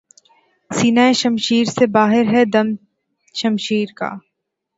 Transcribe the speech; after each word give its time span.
سینہٴ 0.71 1.13
شمشیر 1.13 1.65
سے 1.75 1.85
باہر 1.95 2.25
ہے 2.33 2.43
دم 2.53 2.67
شمشیر 3.35 3.87
کا 3.97 4.09